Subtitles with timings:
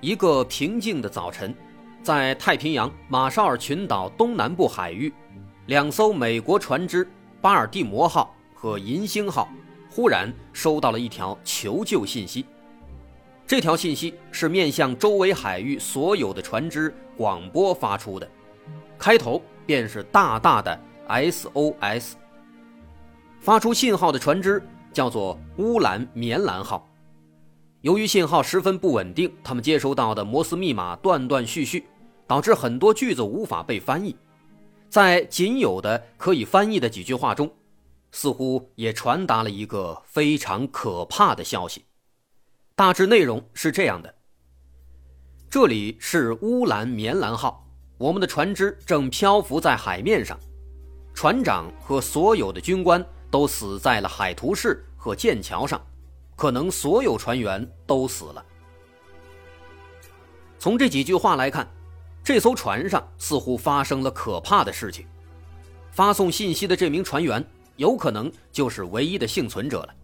[0.00, 1.52] 一个平静的早晨，
[2.04, 5.12] 在太平洋马绍尔群岛东南部海域，
[5.66, 7.08] 两艘美国船只
[7.42, 9.48] “巴尔的摩号”和“银星号”
[9.90, 12.46] 忽然收到了一条求救信息。
[13.44, 18.30] 这条信息是面向周围海域所有的船只广播发出的，
[18.96, 22.12] 开头便是大大的 SOS。
[23.40, 26.88] 发出信号的船只叫做“乌兰棉兰号”。
[27.88, 31.86] 由于信号十分不稳定，他们接收到的摩斯密码断断续续，
[32.26, 34.14] 导致很多句子无法被翻译。
[34.90, 37.50] 在仅有的可以翻译的几句话中，
[38.12, 41.86] 似乎也传达了一个非常可怕的消息。
[42.74, 44.14] 大致内容是这样的：
[45.48, 47.66] 这里是乌兰棉兰号，
[47.96, 50.38] 我们的船只正漂浮在海面上，
[51.14, 55.80] 船长和所有的军官都死在了海图市和剑桥上。
[56.38, 58.46] 可能所有船员都死了。
[60.56, 61.68] 从这几句话来看，
[62.22, 65.04] 这艘船上似乎发生了可怕的事情。
[65.90, 67.44] 发送信息的这名船员
[67.74, 69.94] 有可能就是唯一的幸存者了。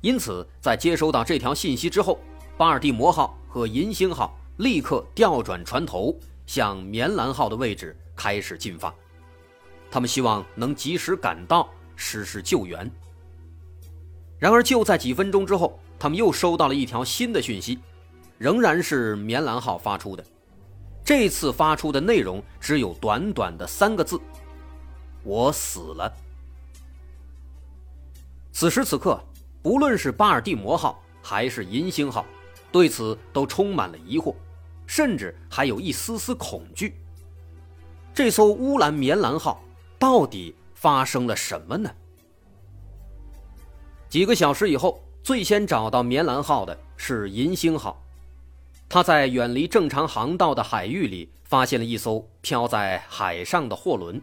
[0.00, 2.18] 因此，在接收到这条信息之后，
[2.56, 8.94] 巴尔的摩号和银星号立刻调转船头，向棉兰号的位置开始进发。
[9.90, 12.90] 他们希望能及时赶到，实施救援。
[14.44, 17.78] 然而，就在几分钟之后，他们又收到了一条新的讯息，
[18.36, 20.22] 仍然是棉兰号发出的。
[21.02, 24.20] 这次发出的内容只有短短的三个字
[25.24, 26.12] ：“我死了。”
[28.52, 29.18] 此时此刻，
[29.62, 32.26] 不论是巴尔的摩号还是银星号，
[32.70, 34.34] 对此都充满了疑惑，
[34.86, 36.94] 甚至还有一丝丝恐惧。
[38.12, 39.64] 这艘乌兰棉兰号
[39.98, 41.90] 到底发生了什么呢？
[44.14, 48.00] 几个小时以后，最先找到棉兰号的是银星号。
[48.88, 54.22] 他在远离正常航道的海域里发现了一艘漂在海上的货轮。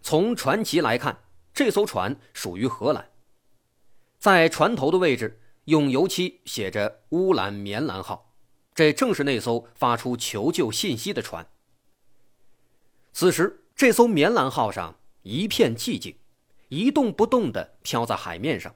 [0.00, 1.18] 从船旗来看，
[1.52, 3.10] 这艘船属于荷兰。
[4.18, 8.32] 在船头的位置用油漆写着“乌兰棉兰号”，
[8.74, 11.46] 这正是那艘发出求救信息的船。
[13.12, 16.16] 此时，这艘棉兰号上一片寂静，
[16.70, 18.74] 一动不动地漂在海面上。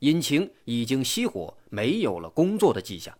[0.00, 3.16] 引擎已经熄火，没有了工作的迹象。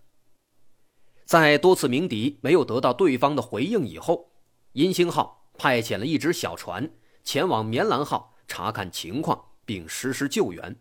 [1.25, 4.33] 在多次鸣笛没有得到对方的回应以后，
[4.73, 6.91] 银星号派遣了一只小船
[7.23, 10.77] 前往棉兰号查看情况，并实施救援。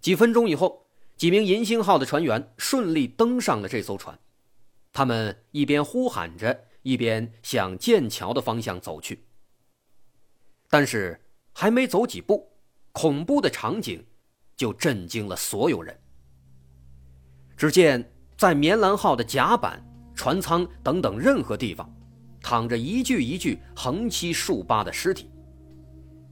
[0.00, 4.18] 几分钟以后，几名银星号的船员顺利登上了这艘船，
[4.92, 9.24] 他们一边呼喊着，一边向剑桥的方向走去。
[10.70, 11.20] 但是，
[11.52, 12.52] 还没走几步，
[12.92, 14.06] 恐怖的场景。
[14.58, 15.98] 就震惊了所有人。
[17.56, 19.82] 只见在棉兰号的甲板、
[20.14, 21.90] 船舱等等任何地方，
[22.42, 25.30] 躺着一具一具横七竖八的尸体。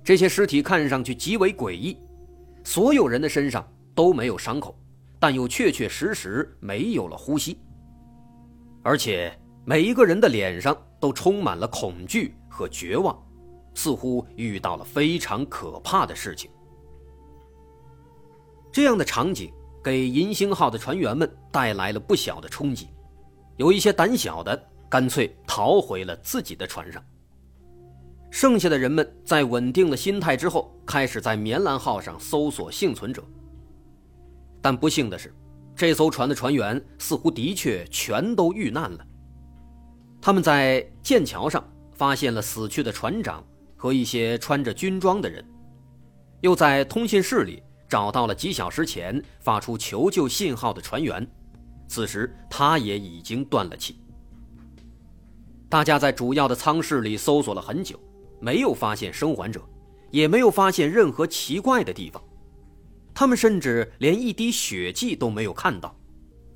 [0.04, 1.97] 这些尸体看上去极为诡异，
[2.62, 4.78] 所有人的身上都没有伤口，
[5.19, 7.59] 但又确确实实没有了呼吸。
[8.82, 13.20] 而且每一个人的脸上都充满了恐惧和绝望，
[13.75, 16.48] 似乎遇到了非常可怕的事情。
[18.77, 19.51] 这样的场景
[19.83, 22.89] 给银星号的船员们带来了不小的冲击，
[23.57, 27.03] 有一些胆小的干脆逃回了自己的船上。
[28.31, 33.25] 剩下的人们在稳定了心态之后，开始在棉兰号上搜索幸存者。
[34.61, 35.34] 但不幸的是，
[35.75, 39.07] 这艘船的船员似乎的确全都遇难了。
[40.21, 43.43] 他们在剑桥上发现了死去的船长
[43.75, 45.43] 和一些穿着军装的人，
[46.43, 47.63] 又在通信室里。
[47.88, 51.27] 找到了几小时前发出求救信号的船员，
[51.88, 53.98] 此时他也已经断了气。
[55.68, 57.98] 大家在主要的舱室里搜索了很久，
[58.41, 59.60] 没有发现生还者，
[60.10, 62.22] 也没有发现任何奇怪的地方。
[63.15, 65.97] 他们甚至连一滴血迹都没有看到，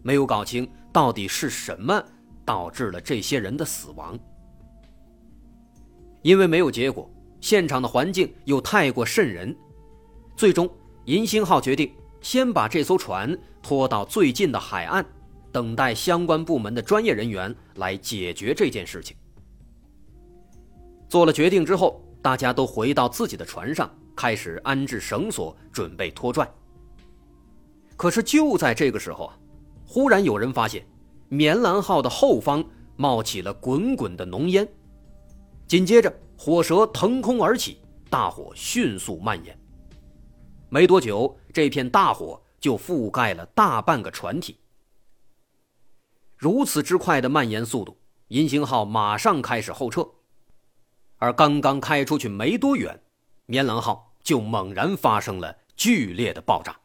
[0.02, 2.02] 没有搞清到底是什么
[2.44, 4.18] 导致了这些人的死亡。
[6.22, 7.10] 因为没有结果，
[7.40, 9.56] 现场的环境又太过瘆人，
[10.36, 10.70] 最终。
[11.06, 15.04] 银星号决定先把这艘船拖到最近的海岸，
[15.50, 19.16] 等待相关部门的专业人员来解决这件事情。
[21.08, 26.48] 做了决定之后，大家都回到自己的船上，开始安置绳索，准备拖拽。
[27.96, 29.38] 可是就在这个时候啊，
[29.86, 30.86] 忽然有人发现，
[31.28, 32.64] 棉兰号的后方
[32.96, 34.68] 冒起了滚滚的浓烟，
[35.66, 39.58] 紧接着火舌腾空而起，大火迅速蔓延。
[40.70, 44.56] 没多久，这片大火就覆盖了大半个船体。
[46.36, 50.08] 如此之快的蔓延速度，银星号马上开始后撤。
[51.18, 53.02] 而刚刚开出去没多远，
[53.46, 56.80] 棉兰号就猛然发生了剧烈的爆炸。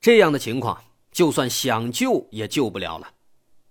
[0.00, 0.82] 这样的情况，
[1.12, 3.12] 就算想救也救不了了，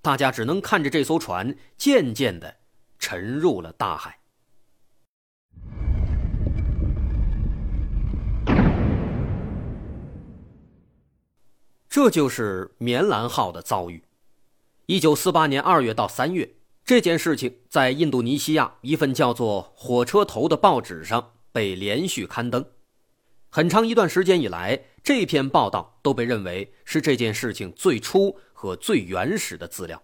[0.02, 2.60] 大家只能看着这艘船渐渐的
[3.00, 4.20] 沉入了大海。
[11.90, 14.04] 这就是棉兰号的遭遇。
[14.86, 16.54] 一九四八年二月到三月。
[16.86, 22.66] 这件事情在印度尼西亚一份叫做《火车头》的报纸上被连续刊登，
[23.50, 30.02] 很长一段时间以来，这篇报道都被认为是这件事情最初和最原始的资料。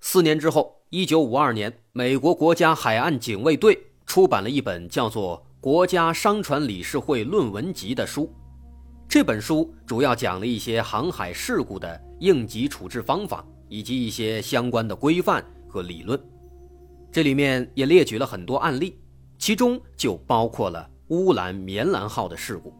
[0.00, 8.32] 四年之后，一九五二年，美国国家海岸警卫队出版了一本叫做《国家商船理事会论文集》的书，
[9.08, 13.44] 这本书主要讲了一些航海事故的应急处置方法。
[13.70, 16.18] 以及一些相关的规范和理论，
[17.12, 18.98] 这里面也列举了很多案例，
[19.36, 22.72] 其中就包括了乌兰棉兰号的事故。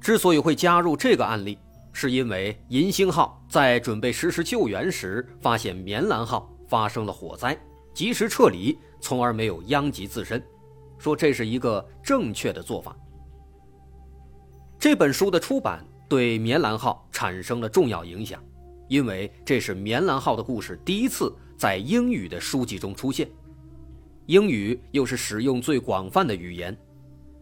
[0.00, 1.56] 之所以会加入这个案例，
[1.92, 7.56] 是因为银星号在准备实施救援时，发现棉兰号发生了火灾，
[7.94, 10.42] 及时撤离，从而没有殃及自身，
[10.98, 12.96] 说这是一个正确的做法。
[14.82, 18.42] 这本书的出版对棉兰号产生了重要影响。
[18.88, 23.30] 因为这是棉兰号的故事第一次在英语的书籍中出现，
[24.26, 26.76] 英语又是使用最广泛的语言，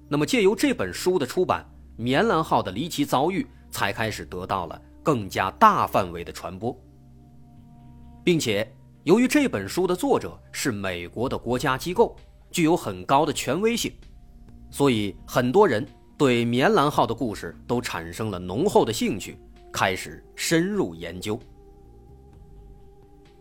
[0.07, 1.67] 那么借由这本书的出版，
[1.97, 6.79] 棉兰号的离奇遭遇才开始得到了更加大范围的传播，
[8.23, 8.71] 并且
[9.05, 12.15] 由于这本书的作者是美国的国家机构，
[12.51, 13.91] 具有很高的权威性，
[14.71, 15.89] 所以很多人
[16.21, 19.39] 对棉兰号的故事都产生了浓厚的兴趣。
[19.73, 21.41] 开始深入研究。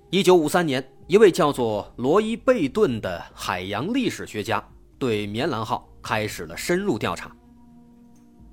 [0.09, 4.65] 一九五三年，一位叫做罗伊·贝顿的海洋历史学家
[4.97, 7.35] 对棉兰号开始了深入调查。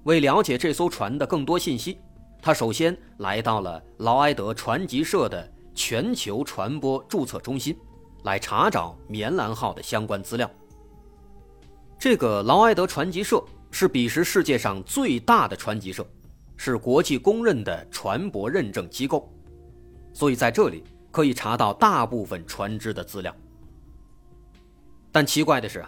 [0.03, 1.97] 为了解这艘船的更多信息，
[2.43, 7.79] 他首先来到了劳埃德船级社的全球传播注册中心，
[8.25, 10.51] 来查找棉兰号的相关资料。
[11.97, 16.07] 这个劳埃德船级社是彼时世界上最大的船级社。
[16.59, 19.31] 是国际公认的船舶认证机构，
[20.15, 23.37] 所以在这里可以查到大部分船只的资料。
[25.13, 25.85] 但奇怪的是，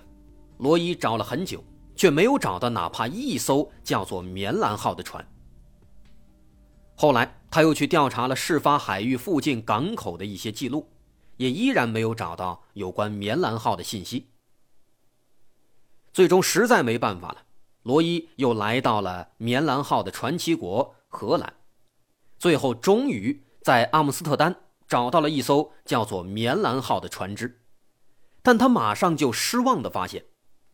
[0.58, 1.64] 罗伊找了很久，
[1.96, 5.26] 却没有找到哪怕一艘叫做“棉兰号”的船。
[6.94, 10.86] 后来他又去调查了事发海域附近港口的一些记录，
[11.38, 14.28] 也依然没有找到有关“棉兰号”的信息。
[16.12, 17.42] 最终实在没办法了。
[17.88, 21.54] 罗伊又来到了棉兰号的传奇国荷兰，
[22.38, 24.54] 最后终于在阿姆斯特丹
[24.86, 27.62] 找到了一艘叫做棉兰号的船只，
[28.42, 30.26] 但他马上就失望地发现，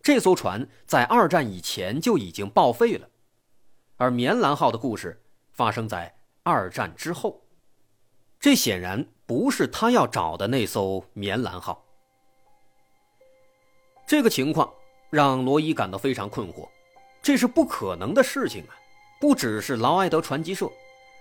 [0.02, 3.09] 这艘船在二战以前就已经报废了，
[3.97, 7.44] 而棉兰号的故事发生在二战之后，
[8.40, 11.85] 这显然不是他要找的那艘棉兰号。
[14.04, 14.68] 这个情况
[15.11, 16.68] 让罗伊感到非常困惑。
[17.25, 18.76] 这是不可能的事情啊！
[19.19, 20.71] 不只是劳埃德传奇社，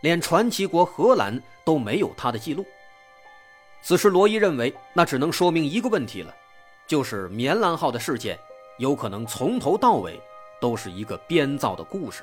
[0.02, 2.66] 连传奇国荷兰都没有他的记录。
[3.82, 6.36] 此时，罗伊认为那只能说明一个问题了，
[6.86, 8.38] 就是棉兰号的事件
[8.80, 10.20] 有可能从头到尾
[10.60, 12.22] 都是一个编造的故事。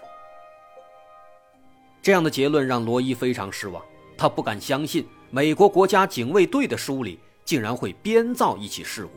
[2.02, 3.82] 这样的结论让罗伊非常失望，
[4.14, 9.12] 他不敢相信美国国家警卫队的书里竟然会编造一起事故。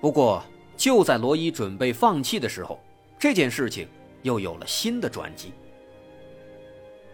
[0.00, 0.42] 不过，
[0.82, 2.76] 就在罗伊准备放弃的时候，
[3.16, 3.86] 这件事情
[4.22, 5.52] 又有了新的转机。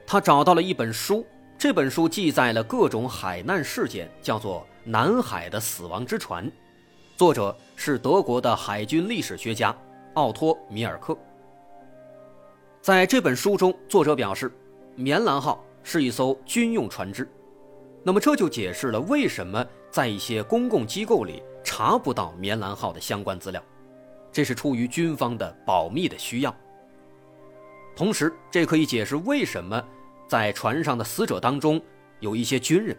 [0.06, 1.26] 他找到了一本书，
[1.58, 6.46] 这本书记载了各种海难事件，叫做《南海的死亡之船》，
[7.14, 9.76] 作者是德国的海军历史学家
[10.14, 11.14] 奥托·米尔克。
[12.80, 14.50] 在这本书中，作者表示，
[14.94, 17.28] 棉兰号是一艘军用船只，
[18.02, 21.42] 那么这就解释了为什么在一些公共机构里。
[21.78, 23.62] 查不到棉兰号的相关资料，
[24.32, 26.52] 这是出于军方的保密的需要。
[27.94, 29.80] 同时，这可以解释为什么
[30.26, 31.80] 在船上的死者当中
[32.18, 32.98] 有一些军人。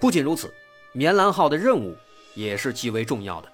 [0.00, 0.52] 不仅如此，
[0.92, 1.94] 棉兰号的任务
[2.34, 3.52] 也是极为重要的。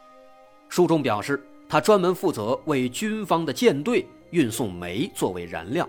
[0.70, 5.86] 书中表示，他专门负责为军方的舰队运送煤作为燃料，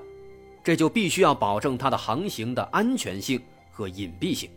[0.61, 4.49] 这就必须要保证它的航行的安全性和隐蔽性。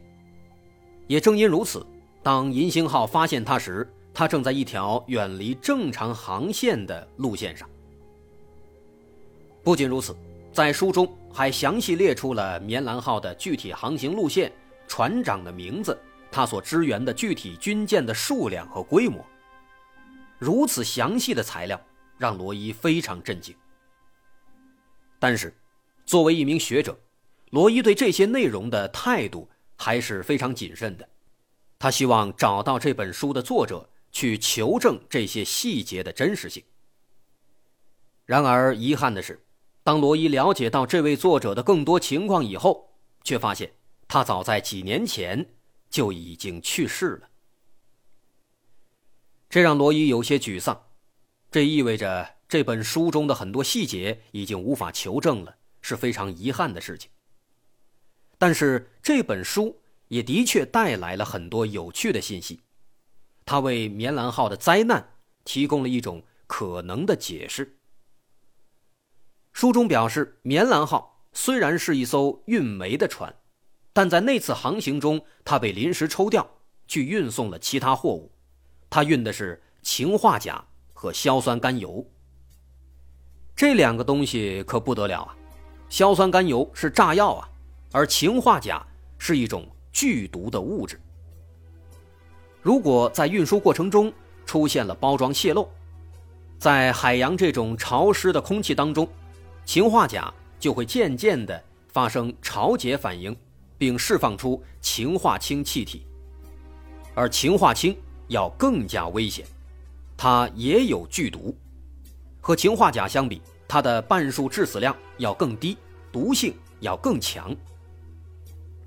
[1.07, 1.87] 也正因如此，
[2.23, 7.69] 当银星号发现它时，它正在一条远离正常航线的路线上。
[9.63, 10.17] 不仅如此，
[10.53, 14.53] 在书中还详细列出了棉兰号的具体航行路线、
[14.87, 15.97] 船长的名字、
[16.31, 19.25] 他所支援的具体军舰的数量和规模。
[20.39, 21.81] 如此详细的材料
[22.17, 23.55] 让罗伊非常震惊。
[25.19, 25.55] 但是，
[26.05, 26.99] 作为一名学者，
[27.51, 31.09] 罗伊对这些内容的态度还是非常谨慎的。
[31.79, 36.65] 他希望找到这本书的作者，去求证这些细节的真实性。
[38.25, 39.45] 然而，遗憾的是，
[39.83, 42.93] 当罗伊了解到这位作者的更多情况以后，
[43.23, 43.73] 却发现
[44.07, 45.47] 他早在几年前
[45.89, 47.29] 就已经去世了。
[49.49, 50.89] 这让罗伊有些沮丧，
[51.51, 57.11] 这意味着这本书中的很多细节已经无法求证了，是非常遗憾的事情。
[58.37, 62.61] 但是这本书也的确带来了很多有趣的信息，
[63.47, 67.79] 它为棉兰号的灾难提供了一种可能的解释。
[69.53, 73.35] 书中表示，棉兰号虽然是一艘运煤的船，
[73.93, 76.49] 但在那次航行中，它被临时抽调
[76.87, 78.33] 去运送了其他货物。
[78.91, 82.07] 他运的是氰化钾和硝酸甘油，
[83.55, 85.37] 这两个东西可不得了啊！
[85.91, 87.49] 硝酸甘油是炸药啊，
[87.93, 88.87] 而氰化钾
[89.19, 91.01] 是一种剧毒的物质。
[92.63, 94.13] 如果在运输过程中
[94.47, 95.69] 出现了包装泄漏，
[96.57, 99.09] 在海洋这种潮湿的空气当中，
[99.65, 103.37] 氰化钾就会渐渐的发生潮解反应，
[103.77, 106.07] 并释放出氰化氢气体，
[107.13, 107.97] 而氰化氢。
[108.29, 109.47] 要更加危险，
[110.15, 111.57] 它也有剧毒，
[112.43, 115.79] 和氰化钾相比，它的半数致死量要更低，
[116.13, 117.57] 毒性要更强。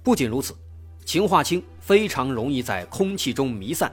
[0.04, 0.56] 不仅如此，
[1.06, 3.92] 氰化氢非常容易在空气中弥散，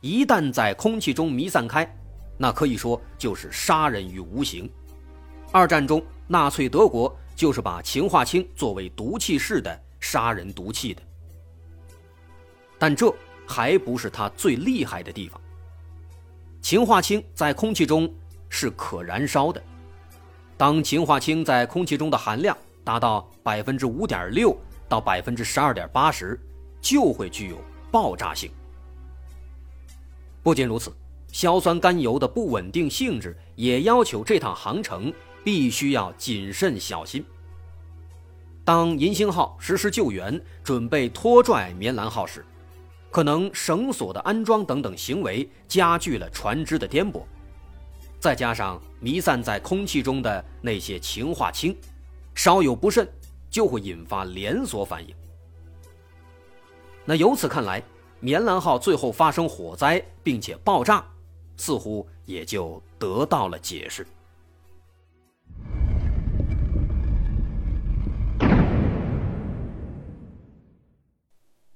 [0.00, 1.88] 一旦在空气中弥散开，
[2.36, 4.70] 那可以说就是杀人于无形。
[5.52, 11.02] 二战中，纳粹德国就是把氰化氢作为毒气式的杀人毒气的，
[12.78, 13.14] 但这。
[13.50, 15.40] 还不是它最厉害的地方。
[16.60, 18.14] 氰化氢在空气中
[18.50, 19.62] 是可燃烧的，
[20.58, 22.54] 当氰化氢在空气中的含量
[22.84, 24.54] 达到百分之五点六
[24.88, 26.40] 到百分之十二点八时，
[26.80, 27.58] 就会具有
[27.90, 28.50] 爆炸性。
[30.42, 30.92] 不仅如此，
[31.30, 35.12] 硝酸甘油的不稳定性质也要求这趟航程
[35.44, 37.24] 必须要谨慎小心。
[38.64, 42.44] 当银星号实施救援，准备拖拽棉兰号时，
[43.10, 47.22] 可能绳索的安装等等行为加剧了船只的颠簸，
[48.20, 51.74] 再加上弥散在空气中的那些氰化氢，
[52.34, 53.08] 稍有不慎
[53.58, 55.12] 就会引发连锁反应。
[57.04, 57.82] 那由此看来，
[58.20, 61.04] 棉兰号最后发生火灾并且爆炸，
[61.56, 64.06] 似乎也就得到了解释。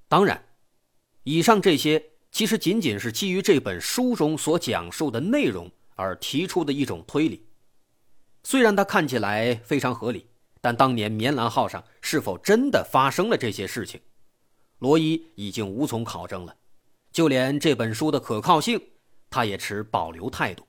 [0.08, 0.40] 当然。
[1.24, 7.44] 以上这些其实仅仅是基于这本书中所讲述的内容而提出的一种推理。
[8.44, 10.28] 虽然它看起来非常合理，
[10.62, 14.00] 但当年棉兰号上是否真的发生了这些事情，
[14.78, 16.56] 罗伊已经无从考证了。
[17.10, 18.80] 就连这本书的可靠性，
[19.28, 20.64] 他也持保留态度。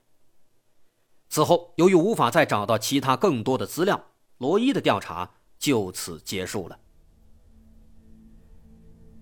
[1.29, 4.03] 此后，由于无法再找到其他更多的资料，
[4.39, 6.77] 罗伊的调查就此结束了。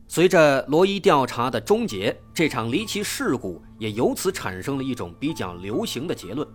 [0.07, 6.47] 随着罗伊调查的终结，这场离奇事故也由此产生了一种比较流行的结论。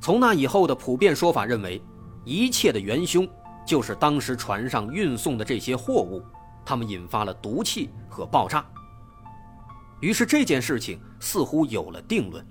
[0.00, 1.80] 从那以后的普遍说法认为，
[2.24, 3.28] 一切的元凶
[3.66, 6.22] 就是当时船上运送的这些货物，
[6.64, 8.64] 它们引发了毒气和爆炸。
[10.00, 12.44] 于是这件事情似乎有了定论。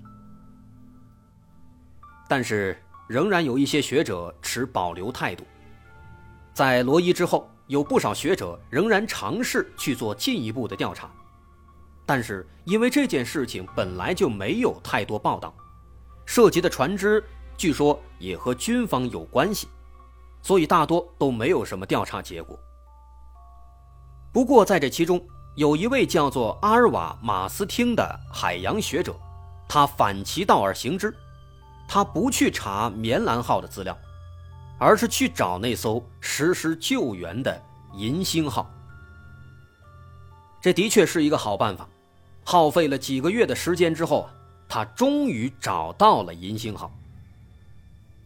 [2.28, 2.76] 但是，
[3.06, 5.44] 仍然有一些学者持保留态度。
[6.52, 7.48] 在罗伊之后。
[7.66, 11.10] 有不少学者仍然尝试去做进一步的调查，
[12.04, 15.54] 但是因为这件事情本来就没有太多报道，
[16.26, 17.24] 涉及的船只
[17.56, 19.68] 据说也和军方有关系，
[20.42, 22.58] 所以大多都没有什么调查结果。
[24.32, 25.24] 不过在这其中，
[25.56, 29.14] 有一位叫做阿尔瓦·马斯汀的海洋学者，
[29.68, 31.14] 他反其道而行之，
[31.86, 33.96] 他不去查棉兰号的资料，
[34.78, 37.62] 而是去找那艘实施救援的
[37.94, 38.68] 银星号。
[40.60, 41.88] 这的确是一个好办法。
[42.46, 44.28] 耗费了几个月的时间之后，
[44.68, 46.92] 他终于找到了银星号。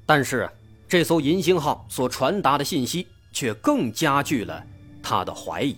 [0.09, 0.49] 但是，
[0.89, 4.65] 这艘银星号所传达的信息却更加剧了
[5.03, 5.77] 他的怀疑。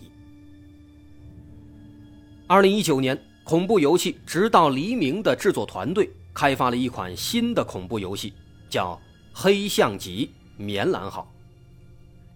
[2.47, 8.33] 二零一九年，恐怖游戏直到黎明的制作团队开发了一款新的恐怖游戏，
[8.69, 8.95] 叫
[9.35, 11.29] 《黑象级棉兰号》。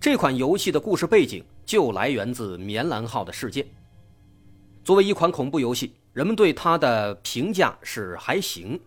[0.01, 3.65] 这款游戏的故事背景就来源自棉兰号的事件。
[4.83, 8.81] 作为一款恐怖游戏，人们对它的评价是还行，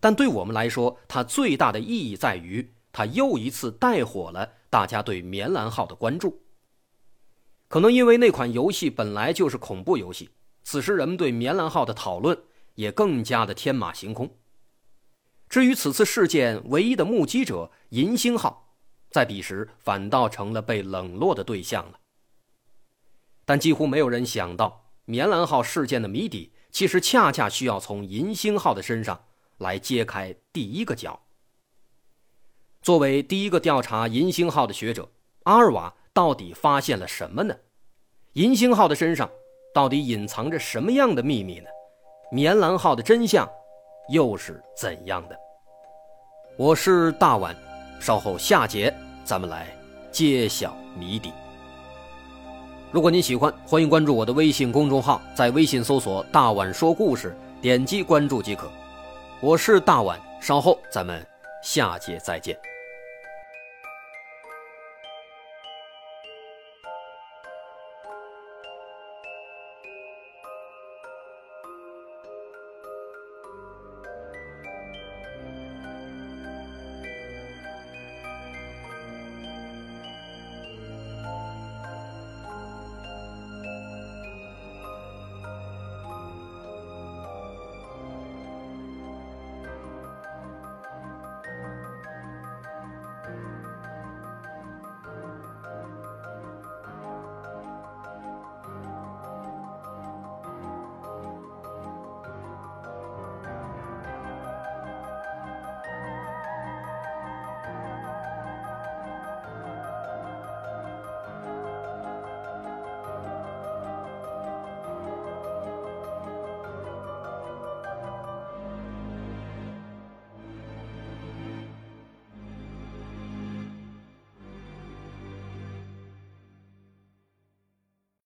[0.00, 6.42] 但对我们来说，它最大的意义在于，它又一次带火了大家对棉兰号的关注。
[7.68, 10.30] 可能因为那款游戏本来就是恐怖游戏，
[10.64, 12.38] 此时人们对棉兰号的讨论
[12.76, 14.36] 也更加的天马行空。
[15.48, 18.74] 至于此次事件唯一的目击者银星号，
[19.10, 22.00] 在彼时反倒成了被冷落的对象了。
[23.44, 24.84] 但几乎没有人想到。
[25.10, 29.24] 棉兰号事件的谜底，其实恰恰需要从银星号的身上
[29.58, 31.20] 来揭开第一个角。
[32.80, 35.08] 作为第一个调查银星号的学者，
[35.44, 37.54] 阿尔瓦到底发现了什么呢？
[38.34, 39.28] 银星号的身上
[39.74, 41.66] 到底隐藏着什么样的秘密呢？
[42.30, 43.48] 棉兰号的真相
[44.10, 45.36] 又是怎样的？
[46.56, 47.56] 我是大碗，
[48.00, 49.68] 稍后下节咱们来
[50.10, 51.32] 揭晓谜底。
[52.90, 58.70] 如果您喜欢，欢迎关注我的微信公众号，在微信搜索“大碗说故事”，点击关注即可。
[59.40, 61.24] 我是大碗，稍后咱们
[61.62, 62.58] 下节再见。